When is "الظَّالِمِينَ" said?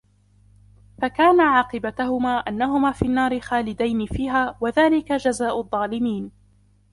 5.59-6.31